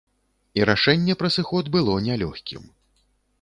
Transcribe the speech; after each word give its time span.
І 0.59 0.63
рашэнне 0.69 1.15
пра 1.19 1.29
сыход 1.35 1.69
было 1.77 1.99
нялёгкім. 2.07 2.67